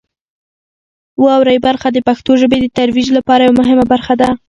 واورئ 1.23 1.57
برخه 1.67 1.87
د 1.93 1.97
پښتو 2.07 2.31
ژبې 2.41 2.57
د 2.61 2.65
ترویج 2.77 3.07
لپاره 3.17 3.41
یوه 3.43 3.57
مهمه 3.59 3.85
برخه 3.93 4.13
ده. 4.21 4.29